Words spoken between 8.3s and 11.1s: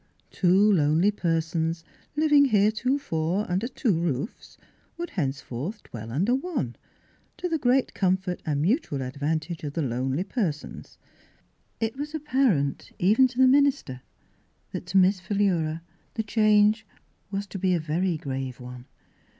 and mutual advantage of the lonely persons.